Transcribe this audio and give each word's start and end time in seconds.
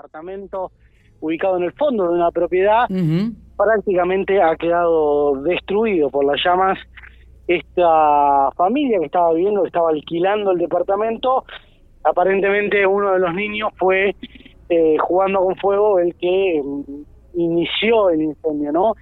departamento 0.00 0.72
ubicado 1.20 1.58
en 1.58 1.64
el 1.64 1.72
fondo 1.72 2.08
de 2.08 2.14
una 2.14 2.30
propiedad, 2.30 2.88
prácticamente 3.56 4.40
ha 4.40 4.56
quedado 4.56 5.36
destruido 5.42 6.08
por 6.08 6.24
las 6.24 6.42
llamas. 6.42 6.78
Esta 7.46 8.50
familia 8.56 8.98
que 9.00 9.06
estaba 9.06 9.32
viviendo, 9.32 9.62
que 9.62 9.68
estaba 9.68 9.90
alquilando 9.90 10.52
el 10.52 10.58
departamento, 10.58 11.44
aparentemente 12.04 12.86
uno 12.86 13.12
de 13.12 13.18
los 13.18 13.34
niños 13.34 13.70
fue 13.76 14.14
eh, 14.68 14.96
jugando 14.98 15.40
con 15.40 15.56
fuego 15.56 15.98
el 15.98 16.14
que 16.14 16.62
mm, 16.64 17.02
inició 17.34 18.10
el 18.10 18.22
incendio, 18.22 18.72
¿no? 18.72 18.94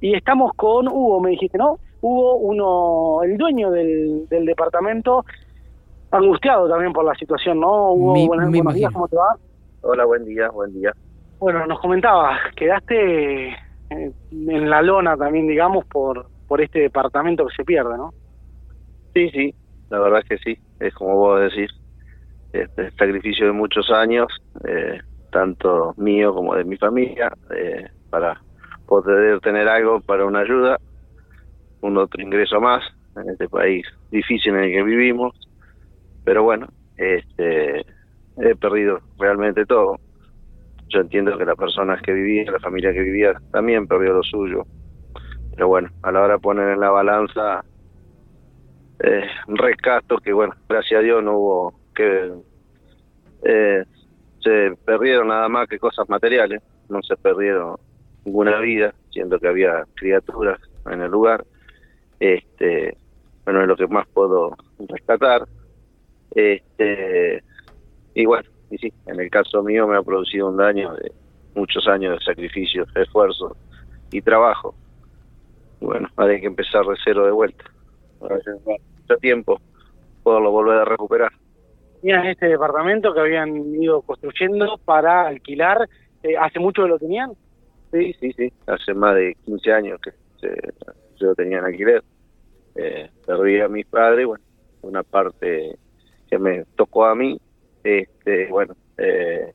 Y 0.00 0.14
estamos 0.14 0.52
con 0.54 0.86
Hugo, 0.86 1.18
me 1.20 1.30
dijiste, 1.30 1.58
¿no? 1.58 1.78
Hugo, 2.02 2.36
uno, 2.36 3.22
el 3.24 3.38
dueño 3.38 3.70
del, 3.70 4.28
del 4.28 4.44
departamento, 4.44 5.24
angustiado 6.10 6.68
también 6.68 6.92
por 6.92 7.04
la 7.04 7.14
situación, 7.14 7.58
¿no? 7.58 7.92
Hugo, 7.92 8.26
buenos, 8.26 8.74
días, 8.74 8.92
¿cómo 8.92 9.08
te 9.08 9.16
va? 9.16 9.36
Hola, 9.86 10.06
buen 10.06 10.24
día, 10.24 10.48
buen 10.48 10.72
día. 10.72 10.94
Bueno, 11.38 11.66
nos 11.66 11.78
comentabas, 11.78 12.40
quedaste 12.56 13.48
eh, 13.50 13.54
en 13.90 14.70
la 14.70 14.80
lona 14.80 15.14
también, 15.14 15.46
digamos, 15.46 15.84
por, 15.84 16.26
por 16.48 16.62
este 16.62 16.78
departamento 16.80 17.44
que 17.46 17.54
se 17.54 17.64
pierde, 17.64 17.94
¿no? 17.98 18.14
Sí, 19.12 19.28
sí, 19.28 19.54
la 19.90 19.98
verdad 19.98 20.20
es 20.20 20.24
que 20.24 20.38
sí, 20.38 20.58
es 20.80 20.94
como 20.94 21.16
vos 21.16 21.38
decís, 21.38 21.70
este 22.50 22.92
sacrificio 22.92 23.44
de 23.44 23.52
muchos 23.52 23.90
años, 23.90 24.28
eh, 24.66 25.02
tanto 25.30 25.92
mío 25.98 26.32
como 26.34 26.54
de 26.54 26.64
mi 26.64 26.78
familia, 26.78 27.30
eh, 27.54 27.86
para 28.08 28.40
poder 28.86 29.38
tener 29.40 29.68
algo 29.68 30.00
para 30.00 30.24
una 30.24 30.40
ayuda, 30.40 30.78
un 31.82 31.98
otro 31.98 32.22
ingreso 32.22 32.58
más 32.58 32.82
en 33.16 33.28
este 33.28 33.50
país 33.50 33.86
difícil 34.10 34.54
en 34.54 34.64
el 34.64 34.72
que 34.72 34.82
vivimos, 34.82 35.34
pero 36.24 36.42
bueno, 36.42 36.68
este 36.96 37.84
he 38.36 38.54
perdido 38.56 39.00
realmente 39.18 39.64
todo 39.66 39.98
yo 40.94 41.00
entiendo 41.00 41.36
que 41.36 41.44
las 41.44 41.56
personas 41.56 42.00
que 42.02 42.12
vivían, 42.12 42.52
la 42.52 42.60
familia 42.60 42.92
que 42.92 43.00
vivía, 43.00 43.34
también 43.50 43.86
perdió 43.86 44.14
lo 44.14 44.22
suyo. 44.22 44.64
Pero 45.54 45.68
bueno, 45.68 45.90
a 46.02 46.12
la 46.12 46.22
hora 46.22 46.34
de 46.34 46.40
poner 46.40 46.68
en 46.68 46.80
la 46.80 46.90
balanza 46.90 47.64
eh, 49.00 49.26
rescato 49.48 50.18
que, 50.18 50.32
bueno, 50.32 50.54
gracias 50.68 51.00
a 51.00 51.02
Dios 51.02 51.22
no 51.22 51.36
hubo 51.36 51.74
que... 51.94 52.32
Eh, 53.46 53.84
se 54.40 54.76
perdieron 54.84 55.28
nada 55.28 55.48
más 55.48 55.68
que 55.68 55.78
cosas 55.78 56.08
materiales, 56.08 56.62
no 56.90 57.02
se 57.02 57.16
perdieron 57.16 57.76
ninguna 58.24 58.58
vida, 58.60 58.94
siendo 59.10 59.38
que 59.38 59.48
había 59.48 59.84
criaturas 59.94 60.60
en 60.90 61.00
el 61.00 61.10
lugar. 61.10 61.44
Este, 62.20 62.96
bueno, 63.44 63.62
es 63.62 63.68
lo 63.68 63.76
que 63.76 63.86
más 63.86 64.06
puedo 64.08 64.54
rescatar. 64.86 65.46
Este, 66.34 67.42
y 68.14 68.26
bueno, 68.26 68.48
y 68.70 68.78
sí, 68.78 68.92
en 69.06 69.20
el 69.20 69.30
caso 69.30 69.62
mío 69.62 69.86
me 69.86 69.96
ha 69.96 70.02
producido 70.02 70.48
un 70.48 70.56
daño 70.56 70.94
de 70.94 71.12
muchos 71.54 71.86
años 71.88 72.18
de 72.18 72.24
sacrificio, 72.24 72.86
esfuerzo 72.94 73.56
y 74.10 74.20
trabajo. 74.22 74.74
bueno, 75.80 76.08
hay 76.16 76.40
que 76.40 76.46
empezar 76.46 76.84
de 76.84 76.96
cero 77.04 77.26
de 77.26 77.32
vuelta. 77.32 77.64
Mucho 78.20 79.16
tiempo 79.20 79.60
poderlo 80.22 80.50
volver 80.50 80.78
a 80.78 80.84
recuperar. 80.84 81.32
Tenían 82.00 82.26
este 82.26 82.46
departamento 82.46 83.12
que 83.12 83.20
habían 83.20 83.74
ido 83.80 84.02
construyendo 84.02 84.78
para 84.84 85.26
alquilar. 85.26 85.88
Eh, 86.22 86.36
¿Hace 86.38 86.58
mucho 86.58 86.82
que 86.82 86.88
lo 86.88 86.98
tenían? 86.98 87.32
Sí, 87.92 88.14
sí, 88.20 88.32
sí. 88.32 88.52
Hace 88.66 88.94
más 88.94 89.14
de 89.14 89.36
15 89.44 89.72
años 89.72 90.00
que 90.00 90.10
se, 90.40 91.24
lo 91.24 91.34
tenían 91.34 91.64
alquiler. 91.64 92.02
Eh, 92.76 93.10
perdí 93.26 93.60
a 93.60 93.68
mis 93.68 93.86
padres, 93.86 94.26
bueno, 94.26 94.44
una 94.82 95.02
parte 95.02 95.76
que 96.28 96.38
me 96.38 96.64
tocó 96.76 97.04
a 97.06 97.14
mí 97.14 97.38
este, 97.84 98.48
bueno, 98.48 98.74
eh, 98.98 99.52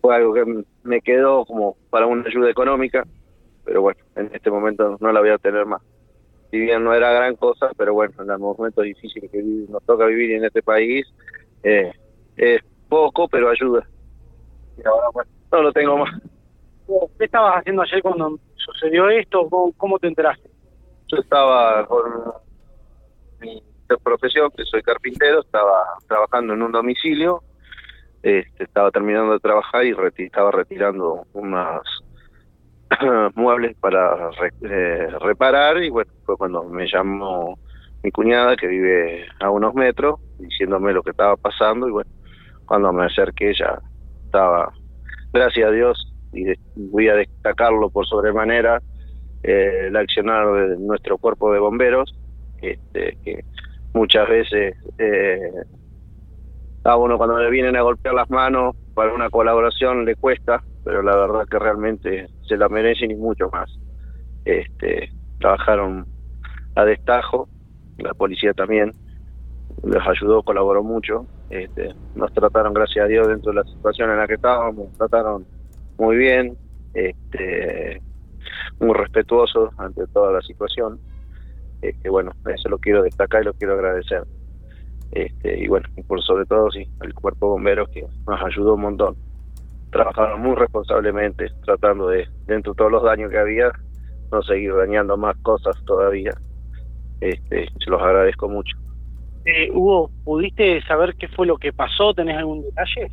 fue 0.00 0.14
algo 0.14 0.34
que 0.34 0.64
me 0.82 1.00
quedó 1.00 1.44
como 1.46 1.76
para 1.90 2.06
una 2.06 2.26
ayuda 2.26 2.50
económica, 2.50 3.04
pero 3.64 3.82
bueno, 3.82 4.00
en 4.16 4.30
este 4.34 4.50
momento 4.50 4.96
no 5.00 5.12
la 5.12 5.20
voy 5.20 5.30
a 5.30 5.38
tener 5.38 5.64
más. 5.64 5.82
Si 6.50 6.58
bien 6.60 6.84
no 6.84 6.92
era 6.94 7.12
gran 7.12 7.34
cosa, 7.36 7.70
pero 7.76 7.94
bueno, 7.94 8.14
en 8.20 8.28
los 8.28 8.38
momentos 8.38 8.84
difíciles 8.84 9.30
que 9.30 9.42
nos 9.42 9.82
toca 9.84 10.06
vivir 10.06 10.32
en 10.32 10.44
este 10.44 10.62
país, 10.62 11.06
eh, 11.62 11.90
es 12.36 12.60
poco, 12.88 13.26
pero 13.28 13.48
ayuda. 13.48 13.88
Y 14.76 14.86
ahora, 14.86 15.08
bueno, 15.12 15.30
no 15.50 15.62
lo 15.62 15.72
tengo 15.72 15.98
más. 15.98 16.20
¿Qué 17.18 17.24
estabas 17.24 17.58
haciendo 17.58 17.82
ayer 17.82 18.02
cuando 18.02 18.38
sucedió 18.56 19.08
esto? 19.08 19.48
¿Cómo, 19.76 19.98
te 19.98 20.08
enteraste? 20.08 20.50
Yo 21.08 21.16
estaba 21.18 21.86
con 21.86 22.04
mi 23.40 23.62
de 23.88 23.96
profesión, 23.98 24.50
que 24.56 24.64
soy 24.64 24.82
carpintero, 24.82 25.40
estaba 25.40 25.84
trabajando 26.08 26.54
en 26.54 26.62
un 26.62 26.72
domicilio, 26.72 27.42
este, 28.22 28.64
estaba 28.64 28.90
terminando 28.90 29.32
de 29.32 29.40
trabajar 29.40 29.84
y 29.84 29.94
estaba 30.18 30.50
retirando 30.50 31.26
unos 31.34 31.82
muebles 33.34 33.76
para 33.78 34.30
eh, 34.62 35.08
reparar 35.20 35.82
y 35.82 35.90
bueno, 35.90 36.10
fue 36.24 36.36
cuando 36.36 36.64
me 36.64 36.86
llamó 36.86 37.58
mi 38.02 38.10
cuñada 38.10 38.56
que 38.56 38.66
vive 38.66 39.26
a 39.40 39.50
unos 39.50 39.74
metros 39.74 40.20
diciéndome 40.38 40.92
lo 40.92 41.02
que 41.02 41.10
estaba 41.10 41.36
pasando 41.36 41.88
y 41.88 41.92
bueno, 41.92 42.10
cuando 42.66 42.92
me 42.92 43.06
acerqué 43.06 43.54
ya 43.54 43.78
estaba, 44.24 44.72
gracias 45.32 45.68
a 45.68 45.70
Dios, 45.70 46.12
y 46.32 46.52
voy 46.74 47.08
a 47.08 47.14
destacarlo 47.14 47.88
por 47.90 48.06
sobremanera, 48.06 48.82
eh, 49.42 49.86
el 49.86 49.96
accionar 49.96 50.68
de 50.68 50.78
nuestro 50.78 51.18
cuerpo 51.18 51.52
de 51.52 51.60
bomberos, 51.60 52.14
este, 52.60 53.16
que 53.22 53.44
muchas 53.94 54.28
veces 54.28 54.76
eh, 54.98 55.50
a 56.84 56.96
uno 56.96 57.16
cuando 57.16 57.38
le 57.38 57.50
vienen 57.50 57.76
a 57.76 57.82
golpear 57.82 58.14
las 58.14 58.28
manos 58.28 58.76
para 58.94 59.14
una 59.14 59.30
colaboración 59.30 60.04
le 60.04 60.16
cuesta, 60.16 60.62
pero 60.84 61.02
la 61.02 61.16
verdad 61.16 61.46
que 61.48 61.58
realmente 61.58 62.26
se 62.46 62.56
la 62.56 62.68
merecen 62.68 63.10
y 63.10 63.14
mucho 63.14 63.48
más. 63.50 63.70
Este, 64.44 65.10
trabajaron 65.40 66.06
a 66.74 66.84
destajo, 66.84 67.48
la 67.98 68.12
policía 68.12 68.52
también 68.52 68.92
les 69.82 70.06
ayudó, 70.06 70.42
colaboró 70.42 70.82
mucho, 70.82 71.26
este, 71.48 71.94
nos 72.14 72.32
trataron 72.32 72.74
gracias 72.74 73.04
a 73.04 73.08
Dios 73.08 73.28
dentro 73.28 73.52
de 73.52 73.62
la 73.62 73.64
situación 73.64 74.10
en 74.10 74.18
la 74.18 74.26
que 74.26 74.34
estábamos, 74.34 74.92
trataron 74.98 75.46
muy 75.98 76.16
bien, 76.16 76.56
este, 76.92 78.02
muy 78.80 78.94
respetuosos 78.94 79.70
ante 79.78 80.06
toda 80.08 80.32
la 80.32 80.42
situación 80.42 80.98
que 81.92 82.08
bueno, 82.08 82.32
eso 82.54 82.68
lo 82.68 82.78
quiero 82.78 83.02
destacar 83.02 83.42
y 83.42 83.46
lo 83.46 83.54
quiero 83.54 83.74
agradecer. 83.74 84.24
Este, 85.12 85.58
y 85.60 85.68
bueno, 85.68 85.88
por 86.08 86.22
sobre 86.22 86.44
todo 86.46 86.70
sí, 86.70 86.88
el 87.02 87.14
cuerpo 87.14 87.46
de 87.46 87.50
bomberos 87.50 87.88
que 87.90 88.04
nos 88.26 88.42
ayudó 88.42 88.74
un 88.74 88.80
montón. 88.80 89.16
Trabajaron 89.90 90.40
muy 90.40 90.56
responsablemente, 90.56 91.50
tratando 91.64 92.08
de, 92.08 92.26
dentro 92.46 92.72
de 92.72 92.78
todos 92.78 92.90
los 92.90 93.04
daños 93.04 93.30
que 93.30 93.38
había, 93.38 93.70
no 94.32 94.42
seguir 94.42 94.74
dañando 94.74 95.16
más 95.16 95.36
cosas 95.38 95.76
todavía. 95.84 96.32
Este, 97.20 97.68
se 97.78 97.90
los 97.90 98.02
agradezco 98.02 98.48
mucho. 98.48 98.76
Eh, 99.44 99.70
Hugo, 99.70 100.10
¿pudiste 100.24 100.82
saber 100.82 101.14
qué 101.16 101.28
fue 101.28 101.46
lo 101.46 101.58
que 101.58 101.72
pasó? 101.72 102.12
¿Tenés 102.14 102.38
algún 102.38 102.62
detalle? 102.62 103.12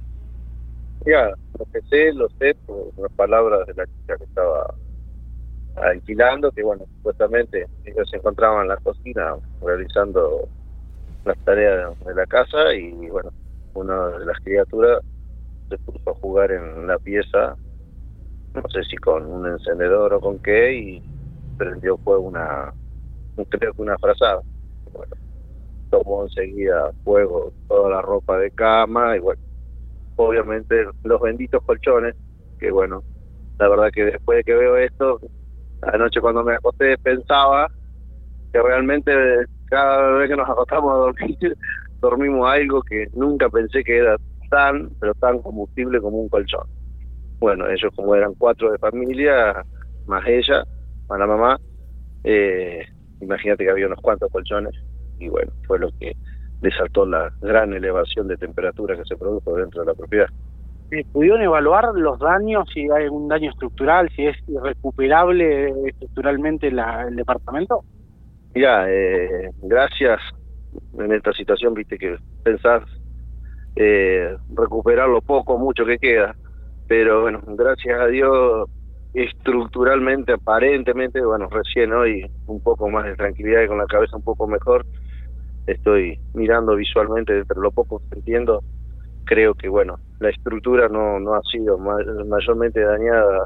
Ya, 1.06 1.30
lo 1.60 1.66
que 1.72 1.82
sé, 1.90 2.14
lo 2.14 2.30
sé 2.40 2.56
por 2.66 2.88
las 2.98 3.12
palabras 3.14 3.68
de 3.68 3.74
la 3.74 3.86
chica 3.86 4.18
que 4.18 4.24
estaba 4.24 4.74
alquilando, 5.76 6.52
que 6.52 6.64
bueno, 6.64 6.86
supuestamente 6.98 7.68
ellos 7.84 8.10
se 8.10 8.18
encontraban 8.18 8.64
en 8.64 8.68
la 8.70 8.78
cocina 8.78 9.38
realizando 9.62 10.50
las 11.24 11.38
tareas 11.44 11.94
de 12.00 12.16
la 12.16 12.26
casa 12.26 12.74
y 12.74 13.10
bueno, 13.10 13.30
una 13.74 14.08
de 14.10 14.26
las 14.26 14.40
criaturas 14.40 15.02
se 15.70 15.78
puso 15.80 16.10
a 16.10 16.14
jugar 16.16 16.52
en 16.52 16.88
la 16.88 16.98
pieza, 17.00 17.56
no 18.54 18.64
sé 18.70 18.84
si 18.84 18.98
con 18.98 19.26
un 19.26 19.48
encendedor 19.48 20.14
o 20.14 20.20
con 20.22 20.40
qué, 20.40 20.74
y 20.74 21.04
prendió 21.58 21.98
fue 22.04 22.18
una, 22.18 22.74
creo 23.50 23.74
que 23.74 23.82
una 23.82 23.98
frazada. 23.98 24.42
Bueno, 24.92 25.12
tomó 25.90 26.24
enseguida 26.24 26.92
fuego 27.04 27.54
toda 27.68 27.90
la 27.90 28.02
ropa 28.02 28.38
de 28.38 28.52
cama 28.52 29.16
y 29.16 29.20
bueno, 29.20 29.40
obviamente 30.16 30.88
los 31.04 31.22
benditos 31.22 31.62
colchones, 31.66 32.16
que 32.60 32.72
bueno, 32.72 33.04
la 33.60 33.70
verdad 33.70 33.92
que 33.94 34.06
después 34.06 34.38
de 34.38 34.44
que 34.44 34.54
veo 34.56 34.78
esto, 34.78 35.20
Anoche 35.82 36.22
cuando 36.22 36.44
me 36.44 36.56
acosté 36.56 36.98
pensaba 36.98 37.68
que 38.52 38.62
realmente 38.62 39.12
cada 39.66 40.12
vez 40.14 40.30
que 40.30 40.36
nos 40.36 40.50
acostamos 40.50 40.94
a 40.94 40.98
dormir, 40.98 41.38
dormimos 42.02 42.50
algo 42.50 42.82
que 42.84 43.08
nunca 43.14 43.50
pensé 43.50 43.84
que 43.84 43.98
era 43.98 44.18
tan, 44.50 44.92
pero 45.00 45.14
tan 45.16 45.40
combustible 45.42 46.02
como 46.02 46.20
un 46.20 46.30
colchón. 46.30 46.66
Bueno, 47.40 47.68
ellos 47.70 47.92
como 47.96 48.16
eran 48.16 48.36
cuatro 48.36 48.72
de 48.72 48.78
familia, 48.78 49.66
más 50.06 50.24
ella, 50.28 50.64
más 51.10 51.20
la 51.20 51.28
mamá, 51.28 51.58
eh, 52.24 52.86
imagínate 53.20 53.64
que 53.64 53.72
había 53.72 53.88
unos 53.88 54.00
cuantos 54.02 54.30
colchones 54.32 54.74
y 55.18 55.30
bueno, 55.30 55.52
fue 55.68 55.80
lo 55.80 55.90
que 56.00 56.14
desató 56.62 57.06
la 57.06 57.32
gran 57.42 57.74
elevación 57.74 58.28
de 58.28 58.38
temperatura 58.38 58.96
que 58.96 59.06
se 59.06 59.18
produjo 59.18 59.56
dentro 59.56 59.82
de 59.82 59.88
la 59.88 59.96
propiedad. 59.96 60.28
¿Pudieron 61.14 61.42
evaluar 61.42 61.94
los 61.96 62.20
daños, 62.20 62.68
si 62.74 62.82
hay 62.82 63.04
algún 63.04 63.30
daño 63.30 63.50
estructural, 63.50 64.10
si 64.14 64.26
es 64.26 64.36
irrecuperable 64.48 65.70
estructuralmente 65.88 66.68
el 66.68 67.16
departamento? 67.16 67.84
Mira, 68.54 68.86
eh, 68.90 69.52
gracias 69.62 70.20
en 71.00 71.14
esta 71.14 71.32
situación, 71.32 71.74
viste 71.74 71.98
que 71.98 72.18
pensás 72.44 72.84
eh, 73.78 74.36
recuperar 74.54 75.08
lo 75.08 75.22
poco, 75.22 75.58
mucho 75.58 75.86
que 75.86 75.98
queda. 75.98 76.36
pero 76.88 77.22
bueno, 77.22 77.40
gracias 77.48 77.98
a 77.98 78.08
Dios 78.08 78.70
estructuralmente, 79.14 80.34
aparentemente, 80.34 81.24
bueno, 81.24 81.48
recién 81.50 81.94
hoy 81.94 82.30
un 82.48 82.62
poco 82.62 82.90
más 82.90 83.06
de 83.06 83.16
tranquilidad 83.16 83.64
y 83.64 83.68
con 83.68 83.78
la 83.78 83.86
cabeza 83.86 84.18
un 84.18 84.24
poco 84.24 84.46
mejor, 84.46 84.86
estoy 85.68 86.20
mirando 86.34 86.76
visualmente, 86.76 87.38
entre 87.38 87.60
lo 87.62 87.72
poco 87.72 88.00
que 88.10 88.20
entiendo, 88.20 88.62
creo 89.26 89.54
que 89.54 89.70
bueno, 89.70 89.98
la 90.20 90.30
estructura 90.30 90.88
no, 90.88 91.20
no 91.20 91.34
ha 91.36 91.42
sido 91.44 91.78
mayormente 91.78 92.82
dañada, 92.82 93.46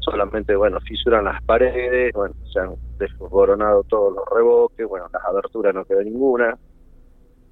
solamente 0.00 0.54
bueno, 0.54 0.78
fisuran 0.80 1.24
las 1.24 1.42
paredes, 1.42 2.12
bueno, 2.14 2.34
se 2.52 2.60
han 2.60 2.74
desboronado 2.98 3.82
todos 3.84 4.14
los 4.14 4.24
revoques, 4.34 4.86
bueno, 4.86 5.06
las 5.12 5.24
aberturas 5.24 5.74
no 5.74 5.84
quedó 5.84 6.02
ninguna, 6.02 6.56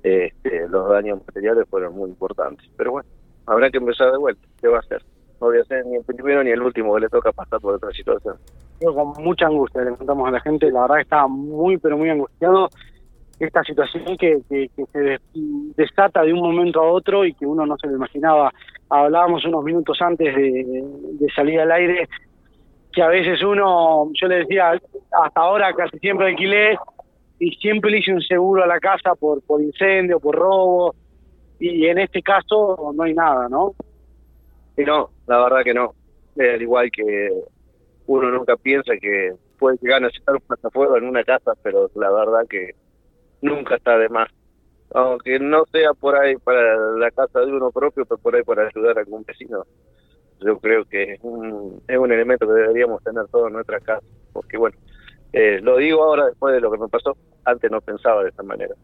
este, 0.02 0.68
los 0.68 0.88
daños 0.88 1.20
materiales 1.26 1.68
fueron 1.68 1.94
muy 1.94 2.10
importantes, 2.10 2.68
pero 2.76 2.92
bueno, 2.92 3.08
habrá 3.46 3.70
que 3.70 3.78
empezar 3.78 4.12
de 4.12 4.18
vuelta, 4.18 4.46
¿qué 4.60 4.68
va 4.68 4.76
a 4.76 4.80
hacer? 4.80 5.02
No 5.40 5.48
voy 5.48 5.58
a 5.58 5.64
ser 5.64 5.84
ni 5.86 5.96
el 5.96 6.04
primero 6.04 6.44
ni 6.44 6.50
el 6.50 6.62
último 6.62 6.94
que 6.94 7.00
le 7.00 7.08
toca 7.08 7.32
pasar 7.32 7.60
por 7.60 7.74
otra 7.74 7.90
situación. 7.90 8.36
Con 8.80 9.12
mucha 9.24 9.46
angustia 9.46 9.82
le 9.82 9.96
contamos 9.96 10.28
a 10.28 10.32
la 10.32 10.40
gente, 10.40 10.70
la 10.70 10.82
verdad 10.82 11.00
estaba 11.00 11.28
muy, 11.28 11.78
pero 11.78 11.96
muy 11.96 12.10
angustiado 12.10 12.68
esta 13.46 13.62
situación 13.64 14.16
que, 14.16 14.40
que, 14.48 14.70
se 14.92 15.18
desata 15.76 16.22
de 16.22 16.32
un 16.32 16.40
momento 16.40 16.80
a 16.80 16.90
otro 16.90 17.24
y 17.24 17.34
que 17.34 17.46
uno 17.46 17.66
no 17.66 17.76
se 17.76 17.88
lo 17.88 17.96
imaginaba. 17.96 18.52
Hablábamos 18.88 19.44
unos 19.44 19.64
minutos 19.64 20.00
antes 20.00 20.34
de, 20.34 21.26
salir 21.34 21.60
al 21.60 21.72
aire 21.72 22.08
que 22.92 23.02
a 23.02 23.08
veces 23.08 23.42
uno, 23.42 24.10
yo 24.12 24.28
le 24.28 24.36
decía, 24.36 24.70
hasta 24.70 25.40
ahora 25.40 25.72
casi 25.72 25.98
siempre 25.98 26.28
alquilé 26.28 26.76
y 27.38 27.50
siempre 27.56 27.90
le 27.90 27.98
hice 27.98 28.12
un 28.12 28.20
seguro 28.20 28.62
a 28.62 28.66
la 28.66 28.78
casa 28.78 29.14
por, 29.14 29.42
por 29.42 29.62
incendio, 29.62 30.20
por 30.20 30.36
robo, 30.36 30.94
y 31.58 31.86
en 31.86 31.98
este 31.98 32.22
caso 32.22 32.92
no 32.94 33.02
hay 33.04 33.14
nada, 33.14 33.48
¿no? 33.48 33.74
Y 34.76 34.82
no, 34.82 35.10
la 35.26 35.42
verdad 35.44 35.62
que 35.64 35.74
no. 35.74 35.94
Al 36.38 36.60
igual 36.60 36.90
que 36.90 37.30
uno 38.06 38.30
nunca 38.30 38.56
piensa 38.56 38.92
que 39.00 39.32
puede 39.58 39.78
llegar 39.80 39.98
a 39.98 40.06
necesitar 40.06 40.34
un 40.34 40.40
pasafuego 40.42 40.96
en 40.96 41.04
una 41.04 41.22
casa, 41.22 41.52
pero 41.62 41.88
la 41.94 42.10
verdad 42.10 42.46
que 42.48 42.72
nunca 43.42 43.76
está 43.76 43.98
de 43.98 44.08
más. 44.08 44.30
Aunque 44.94 45.38
no 45.38 45.64
sea 45.66 45.92
por 45.94 46.16
ahí 46.16 46.36
para 46.36 46.76
la 46.96 47.10
casa 47.10 47.40
de 47.40 47.52
uno 47.52 47.70
propio, 47.70 48.06
pero 48.06 48.18
por 48.18 48.34
ahí 48.34 48.42
para 48.42 48.68
ayudar 48.68 48.96
a 48.96 49.00
algún 49.00 49.24
vecino. 49.24 49.64
Yo 50.40 50.58
creo 50.58 50.84
que 50.84 51.14
es 51.14 51.20
un, 51.22 51.82
es 51.86 51.98
un 51.98 52.10
elemento 52.10 52.46
que 52.46 52.52
deberíamos 52.52 53.02
tener 53.02 53.26
todos 53.28 53.48
en 53.48 53.54
nuestra 53.54 53.80
casa. 53.80 54.06
Porque 54.32 54.56
bueno, 54.56 54.76
eh, 55.32 55.60
lo 55.62 55.76
digo 55.76 56.02
ahora 56.02 56.26
después 56.26 56.54
de 56.54 56.60
lo 56.60 56.70
que 56.70 56.78
me 56.78 56.88
pasó, 56.88 57.16
antes 57.44 57.70
no 57.70 57.80
pensaba 57.80 58.22
de 58.22 58.30
esta 58.30 58.42
manera. 58.42 58.74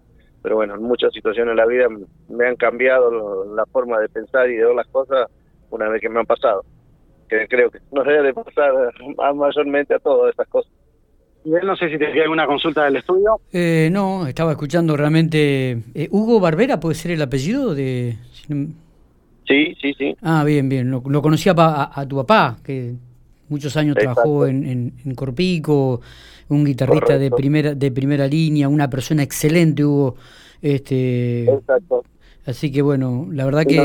Pero 0.42 0.56
bueno, 0.56 0.74
en 0.74 0.82
muchas 0.82 1.12
situaciones 1.12 1.52
en 1.52 1.56
la 1.56 1.66
vida 1.66 1.88
me 2.28 2.46
han 2.46 2.56
cambiado 2.56 3.54
la 3.54 3.66
forma 3.66 3.98
de 3.98 4.08
pensar 4.08 4.48
y 4.48 4.56
de 4.56 4.64
ver 4.64 4.74
las 4.74 4.86
cosas 4.88 5.28
una 5.70 5.88
vez 5.88 6.00
que 6.00 6.08
me 6.08 6.20
han 6.20 6.26
pasado. 6.26 6.64
Que 7.28 7.46
creo 7.48 7.70
que 7.70 7.80
nos 7.92 8.06
debe 8.06 8.22
de 8.22 8.34
pasar 8.34 8.72
mayormente 9.34 9.94
a 9.94 9.98
todas 9.98 10.30
estas 10.30 10.48
cosas 10.48 10.72
no 11.44 11.76
sé 11.76 11.90
si 11.90 11.98
te 11.98 12.22
alguna 12.22 12.46
consulta 12.46 12.84
del 12.84 12.96
estudio. 12.96 13.40
Eh, 13.52 13.88
no, 13.92 14.26
estaba 14.26 14.52
escuchando 14.52 14.96
realmente. 14.96 15.82
Eh, 15.94 16.08
¿Hugo 16.10 16.40
Barbera 16.40 16.78
puede 16.80 16.94
ser 16.94 17.12
el 17.12 17.22
apellido 17.22 17.74
de.? 17.74 18.16
Sí, 18.48 19.74
sí, 19.80 19.94
sí. 19.96 20.16
Ah, 20.22 20.44
bien, 20.44 20.68
bien. 20.68 20.90
Lo, 20.90 21.22
conocía 21.22 21.54
a, 21.56 22.06
tu 22.06 22.16
papá, 22.16 22.58
que 22.62 22.94
muchos 23.48 23.76
años 23.76 23.96
trabajó 23.96 24.46
en, 24.46 24.92
en, 25.04 25.14
Corpico, 25.14 26.02
un 26.48 26.64
guitarrista 26.64 27.16
de 27.16 27.30
primera, 27.30 27.74
de 27.74 27.90
primera 27.90 28.26
línea, 28.26 28.68
una 28.68 28.90
persona 28.90 29.22
excelente, 29.22 29.84
Hugo. 29.84 30.16
Este, 30.60 31.44
Exacto. 31.44 32.04
Así 32.48 32.72
que 32.72 32.80
bueno, 32.80 33.28
la 33.30 33.44
verdad 33.44 33.66
que 33.66 33.78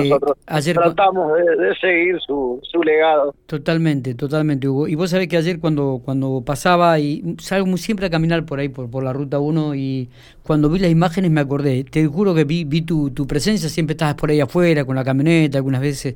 ayer 0.46 0.78
tratamos 0.78 1.34
de, 1.36 1.76
seguir 1.82 2.18
su, 2.26 2.62
su, 2.64 2.82
legado. 2.82 3.36
Totalmente, 3.46 4.16
totalmente, 4.16 4.70
Hugo. 4.70 4.88
Y 4.88 4.96
vos 4.96 5.10
sabés 5.10 5.28
que 5.28 5.36
ayer 5.36 5.60
cuando 5.60 6.02
cuando 6.06 6.42
pasaba 6.46 6.98
y 6.98 7.36
salgo 7.40 7.76
siempre 7.76 8.06
a 8.06 8.10
caminar 8.10 8.46
por 8.46 8.60
ahí 8.60 8.70
por, 8.70 8.90
por 8.90 9.04
la 9.04 9.12
ruta 9.12 9.38
1 9.38 9.76
y 9.76 10.08
cuando 10.44 10.70
vi 10.70 10.80
las 10.80 10.92
imágenes 10.92 11.30
me 11.30 11.42
acordé. 11.42 11.84
Te 11.84 12.08
juro 12.08 12.34
que 12.34 12.46
vi, 12.46 12.64
vi 12.64 12.84
tu, 12.84 13.10
tu 13.10 13.28
presencia, 13.28 13.68
siempre 13.68 13.96
estabas 13.96 14.16
por 14.16 14.30
ahí 14.30 14.40
afuera 14.40 14.86
con 14.86 14.96
la 14.96 15.04
camioneta 15.04 15.58
algunas 15.58 15.82
veces. 15.82 16.16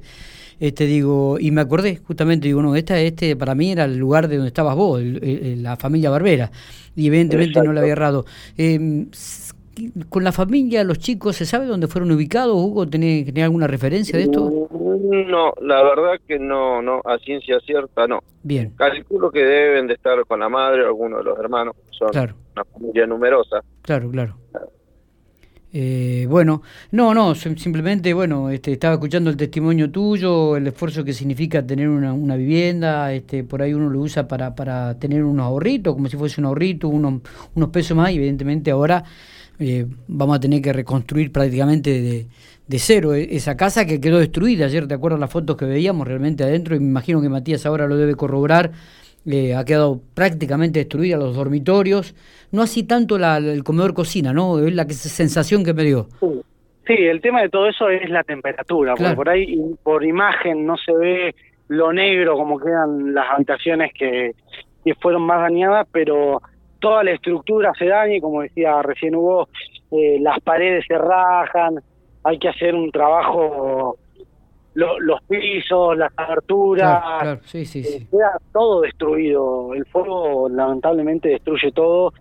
Este 0.57 0.85
digo, 0.85 1.37
y 1.39 1.51
me 1.51 1.59
acordé 1.59 1.97
justamente, 1.97 2.47
digo, 2.47 2.61
no, 2.61 2.77
esta, 2.77 2.97
este 2.99 3.35
para 3.35 3.55
mí 3.55 3.73
era 3.73 3.83
el 3.83 3.97
lugar 3.97 4.29
de 4.29 4.37
donde 4.37 4.47
estabas 4.47 4.75
vos, 4.75 5.01
la 5.03 5.75
familia 5.75 6.09
Barbera, 6.09 6.49
y 6.95 7.07
evidentemente 7.07 7.61
no 7.61 7.73
le 7.73 7.81
había 7.81 7.91
errado. 7.91 8.25
Eh, 8.57 9.05
con 10.09 10.23
la 10.23 10.31
familia, 10.31 10.83
los 10.83 10.99
chicos, 10.99 11.35
¿se 11.35 11.45
sabe 11.45 11.65
dónde 11.65 11.87
fueron 11.87 12.11
ubicados? 12.11 12.55
Hugo, 12.55 12.87
¿tenés, 12.87 13.31
alguna 13.43 13.67
referencia 13.67 14.17
de 14.17 14.25
esto? 14.25 14.67
Mm, 14.71 15.29
no, 15.29 15.53
la 15.61 15.83
verdad 15.83 16.19
que 16.27 16.39
no, 16.39 16.81
no, 16.81 17.01
a 17.05 17.17
ciencia 17.19 17.59
cierta 17.59 18.07
no. 18.07 18.19
Bien. 18.43 18.73
Calculo 18.75 19.31
que 19.31 19.43
deben 19.43 19.87
de 19.87 19.93
estar 19.93 20.23
con 20.25 20.39
la 20.39 20.49
madre 20.49 20.83
o 20.83 20.87
alguno 20.87 21.17
de 21.17 21.23
los 21.23 21.39
hermanos, 21.39 21.75
son 21.91 22.09
una 22.13 22.65
familia 22.65 23.07
numerosa. 23.07 23.61
Claro, 23.81 24.09
claro. 24.09 24.37
Eh, 25.73 26.25
bueno, 26.29 26.61
no, 26.91 27.13
no, 27.13 27.35
simplemente, 27.35 28.13
bueno, 28.13 28.49
este, 28.49 28.71
estaba 28.71 28.93
escuchando 28.93 29.29
el 29.29 29.35
testimonio 29.35 29.91
tuyo, 29.91 30.55
el 30.55 30.65
esfuerzo 30.67 31.03
que 31.03 31.13
significa 31.13 31.65
tener 31.65 31.89
una, 31.89 32.13
una 32.13 32.35
vivienda, 32.37 33.13
este, 33.13 33.43
por 33.43 33.61
ahí 33.61 33.73
uno 33.73 33.89
lo 33.89 33.99
usa 33.99 34.27
para, 34.27 34.55
para 34.55 34.97
tener 34.97 35.23
unos 35.23 35.45
ahorritos, 35.45 35.93
como 35.93 36.07
si 36.07 36.15
fuese 36.15 36.39
un 36.39 36.45
ahorrito, 36.45 36.87
unos, 36.87 37.21
unos 37.53 37.69
pesos 37.69 37.97
más, 37.97 38.11
y 38.11 38.15
evidentemente 38.15 38.71
ahora 38.71 39.03
eh, 39.59 39.87
vamos 40.07 40.37
a 40.37 40.39
tener 40.39 40.61
que 40.61 40.71
reconstruir 40.71 41.31
prácticamente 41.31 42.01
de, 42.01 42.27
de, 42.67 42.79
cero 42.79 43.13
e, 43.13 43.35
esa 43.35 43.57
casa 43.57 43.85
que 43.85 43.99
quedó 43.99 44.19
destruida. 44.19 44.65
Ayer 44.65 44.87
te 44.87 44.93
acuerdas 44.93 45.19
las 45.19 45.31
fotos 45.31 45.57
que 45.57 45.65
veíamos 45.65 46.07
realmente 46.07 46.43
adentro 46.43 46.75
y 46.75 46.79
me 46.79 46.85
imagino 46.85 47.21
que 47.21 47.29
Matías 47.29 47.65
ahora 47.65 47.87
lo 47.87 47.97
debe 47.97 48.15
corroborar. 48.15 48.71
Eh, 49.29 49.55
ha 49.55 49.65
quedado 49.65 49.99
prácticamente 50.13 50.79
destruida 50.79 51.17
los 51.17 51.35
dormitorios, 51.35 52.15
no 52.51 52.61
así 52.61 52.83
tanto 52.87 53.17
la, 53.17 53.37
el 53.37 53.63
comedor 53.63 53.93
cocina, 53.93 54.31
¿no? 54.31 54.59
Es 54.59 54.73
la 54.73 54.85
sensación 54.85 55.65
que 55.65 55.73
me 55.73 55.83
dio. 55.83 56.07
Sí, 56.87 56.93
el 56.93 57.19
tema 57.19 57.41
de 57.41 57.49
todo 57.49 57.67
eso 57.67 57.89
es 57.89 58.09
la 58.09 58.23
temperatura, 58.23 58.95
porque 58.95 59.15
por 59.15 59.27
ahí 59.27 59.59
por 59.83 60.05
imagen 60.05 60.65
no 60.65 60.77
se 60.77 60.93
ve 60.93 61.35
lo 61.67 61.91
negro 61.91 62.37
como 62.37 62.57
quedan 62.57 63.13
las 63.13 63.25
habitaciones 63.29 63.91
que, 63.93 64.31
que 64.85 64.95
fueron 64.95 65.23
más 65.23 65.41
dañadas, 65.41 65.85
pero 65.91 66.41
toda 66.79 67.03
la 67.03 67.11
estructura 67.11 67.73
se 67.77 67.87
daña 67.87 68.15
y 68.15 68.21
como 68.21 68.41
decía 68.41 68.81
recién 68.81 69.15
Hugo, 69.15 69.49
eh, 69.91 70.17
las 70.21 70.39
paredes 70.39 70.85
se 70.87 70.97
rajan, 70.97 71.81
hay 72.23 72.39
que 72.39 72.47
hacer 72.47 72.73
un 72.73 72.91
trabajo, 72.91 73.97
los 74.77 75.21
pisos, 75.23 75.97
las 75.97 76.11
aberturas, 76.15 77.39
sí, 77.45 77.65
sí, 77.65 77.83
sí. 77.83 78.07
queda 78.11 78.39
todo 78.53 78.81
destruido. 78.81 79.73
El 79.73 79.85
fuego 79.85 80.47
lamentablemente 80.49 81.29
destruye 81.29 81.71
todo, 81.71 82.13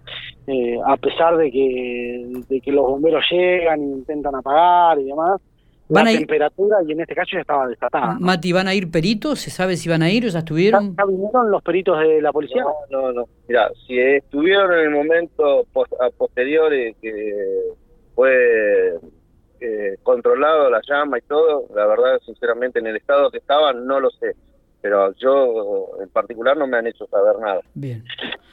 eh, 0.46 0.78
a 0.84 0.96
pesar 0.96 1.36
de 1.36 1.50
que, 1.50 2.26
de 2.48 2.60
que 2.60 2.72
los 2.72 2.86
bomberos 2.86 3.24
llegan 3.30 3.80
e 3.80 3.84
intentan 3.84 4.34
apagar 4.34 4.98
y 4.98 5.04
demás 5.04 5.40
la 5.88 6.04
temperatura 6.04 6.78
y 6.86 6.92
en 6.92 7.00
este 7.00 7.14
caso 7.14 7.30
ya 7.34 7.40
estaba 7.40 7.68
desatada. 7.68 8.16
Mati, 8.18 8.52
¿van 8.52 8.68
a 8.68 8.74
ir 8.74 8.90
peritos? 8.90 9.40
¿Se 9.40 9.50
sabe 9.50 9.76
si 9.76 9.88
van 9.88 10.02
a 10.02 10.10
ir 10.10 10.24
o 10.26 10.28
ya 10.28 10.40
estuvieron? 10.40 10.96
¿Ya, 10.96 11.04
vinieron 11.04 11.50
los 11.50 11.62
peritos 11.62 11.98
de 12.00 12.20
la 12.20 12.32
policía? 12.32 12.62
No, 12.90 13.02
no, 13.02 13.12
no. 13.12 13.28
Mira, 13.48 13.70
si 13.86 13.98
estuvieron 13.98 14.72
en 14.72 14.80
el 14.86 14.90
momento 14.90 15.66
posterior 16.18 16.72
que 17.00 17.72
fue 18.14 18.94
eh, 19.60 19.96
controlado 20.02 20.70
la 20.70 20.80
llama 20.86 21.18
y 21.18 21.22
todo, 21.22 21.66
la 21.74 21.86
verdad, 21.86 22.20
sinceramente, 22.24 22.78
en 22.78 22.86
el 22.86 22.96
estado 22.96 23.30
que 23.30 23.38
estaban, 23.38 23.86
no 23.86 24.00
lo 24.00 24.10
sé. 24.10 24.34
Pero 24.80 25.12
yo 25.16 25.88
en 26.00 26.08
particular 26.10 26.56
no 26.56 26.66
me 26.66 26.76
han 26.76 26.86
hecho 26.86 27.06
saber 27.06 27.38
nada. 27.40 27.60
Bien. 27.74 28.04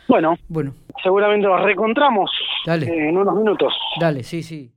Bueno, 0.07 0.35
bueno. 0.47 0.73
seguramente 1.01 1.47
nos 1.47 1.61
reencontramos 1.61 2.31
en 2.65 3.17
unos 3.17 3.35
minutos. 3.35 3.73
Dale, 3.99 4.23
sí, 4.23 4.41
sí. 4.41 4.71